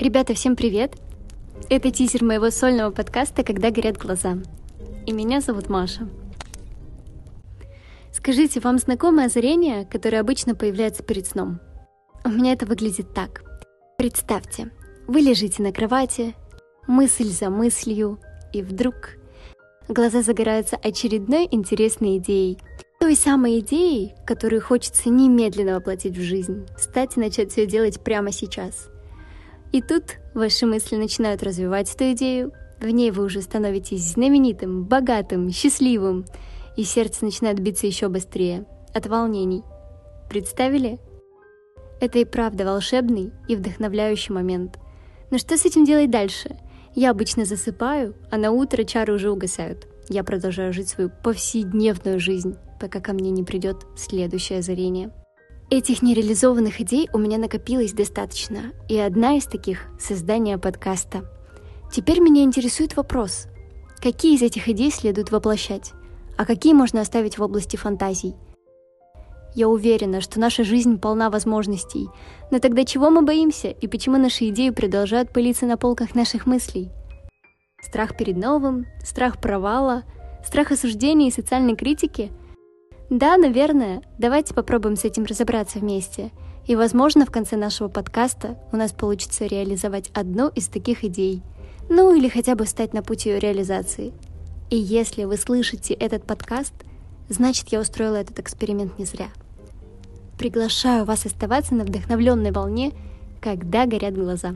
[0.00, 0.94] Ребята, всем привет!
[1.68, 4.38] Это тизер моего сольного подкаста «Когда горят глаза».
[5.04, 6.08] И меня зовут Маша.
[8.10, 11.60] Скажите, вам знакомо озарение, которое обычно появляется перед сном?
[12.24, 13.42] У меня это выглядит так.
[13.98, 14.70] Представьте,
[15.06, 16.34] вы лежите на кровати,
[16.86, 18.18] мысль за мыслью,
[18.54, 19.18] и вдруг
[19.86, 22.58] глаза загораются очередной интересной идеей.
[23.00, 28.32] Той самой идеей, которую хочется немедленно воплотить в жизнь, стать и начать все делать прямо
[28.32, 28.88] сейчас–
[29.72, 35.50] и тут ваши мысли начинают развивать эту идею, в ней вы уже становитесь знаменитым, богатым,
[35.50, 36.24] счастливым,
[36.76, 38.64] и сердце начинает биться еще быстрее
[38.94, 39.62] от волнений.
[40.28, 40.98] Представили?
[42.00, 44.78] Это и правда волшебный и вдохновляющий момент.
[45.30, 46.56] Но что с этим делать дальше?
[46.94, 49.86] Я обычно засыпаю, а на утро чары уже угасают.
[50.08, 55.12] Я продолжаю жить свою повседневную жизнь, пока ко мне не придет следующее озарение.
[55.70, 61.24] Этих нереализованных идей у меня накопилось достаточно, и одна из таких— создание подкаста.
[61.92, 63.46] Теперь меня интересует вопрос,
[64.02, 65.92] какие из этих идей следует воплощать,
[66.36, 68.34] а какие можно оставить в области фантазий?
[69.54, 72.08] Я уверена, что наша жизнь полна возможностей,
[72.50, 76.90] но тогда чего мы боимся и почему наши идеи продолжают пылиться на полках наших мыслей?
[77.80, 80.02] Страх перед новым, страх провала,
[80.44, 82.32] страх осуждения и социальной критики—
[83.10, 84.02] да, наверное.
[84.18, 86.30] Давайте попробуем с этим разобраться вместе.
[86.66, 91.42] И, возможно, в конце нашего подкаста у нас получится реализовать одну из таких идей.
[91.88, 94.12] Ну или хотя бы стать на пути ее реализации.
[94.70, 96.72] И если вы слышите этот подкаст,
[97.28, 99.30] значит я устроила этот эксперимент не зря.
[100.38, 102.92] Приглашаю вас оставаться на вдохновленной волне,
[103.40, 104.54] когда горят глаза.